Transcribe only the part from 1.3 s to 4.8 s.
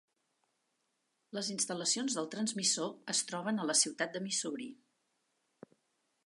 Les instal·lacions del transmissor es troben a la ciutat de Missouri.